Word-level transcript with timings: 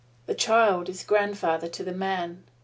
The 0.25 0.33
child 0.33 0.89
is 0.89 1.03
grandfather 1.03 1.67
to 1.67 1.83
the 1.83 1.93
man. 1.93 2.45